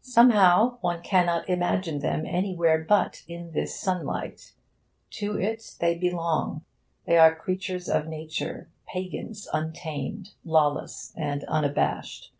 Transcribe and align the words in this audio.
Somehow, 0.00 0.78
one 0.80 1.02
cannot 1.02 1.46
imagine 1.46 1.98
them 1.98 2.24
anywhere 2.24 2.82
but 2.88 3.22
in 3.28 3.52
this 3.52 3.78
sunlight. 3.78 4.54
To 5.10 5.38
it 5.38 5.74
they 5.78 5.94
belong. 5.94 6.64
They 7.04 7.18
are 7.18 7.34
creatures 7.36 7.86
of 7.86 8.06
Nature, 8.08 8.70
pagans 8.86 9.46
untamed, 9.52 10.30
lawless 10.42 11.12
and 11.18 11.44
unabashed. 11.44 12.32